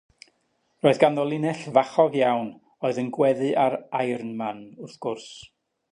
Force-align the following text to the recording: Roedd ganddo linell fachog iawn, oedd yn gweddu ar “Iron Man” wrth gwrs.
Roedd 0.85 0.99
ganddo 1.03 1.25
linell 1.33 1.61
fachog 1.75 2.17
iawn, 2.21 2.49
oedd 2.89 3.03
yn 3.03 3.13
gweddu 3.19 3.53
ar 3.67 3.77
“Iron 4.03 4.33
Man” 4.41 4.65
wrth 4.87 4.99
gwrs. 5.07 5.33